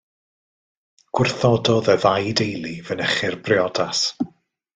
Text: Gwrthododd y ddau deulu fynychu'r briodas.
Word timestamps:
Gwrthododd 1.19 1.91
y 1.95 1.97
ddau 2.05 2.25
deulu 2.41 2.73
fynychu'r 2.89 3.39
briodas. 3.51 4.03